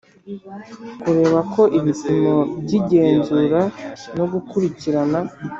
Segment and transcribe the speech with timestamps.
[1.01, 3.61] Kureba ko ibipimo by igenzura
[4.17, 5.19] no gukurikirana